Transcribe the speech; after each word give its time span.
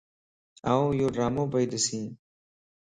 آن 0.71 0.79
ايوڊرامو 0.91 1.43
پيئي 1.51 1.65
ڏسين 1.71 2.05